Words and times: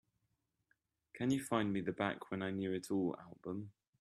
Can 1.13 1.29
you 1.29 1.43
find 1.43 1.71
me 1.71 1.81
the 1.81 1.91
Back 1.91 2.31
When 2.31 2.41
I 2.41 2.49
Knew 2.49 2.71
It 2.73 2.89
All 2.89 3.15
album? 3.23 3.71